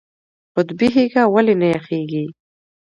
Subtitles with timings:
[0.55, 2.25] قطبي هیږه ولې نه یخیږي؟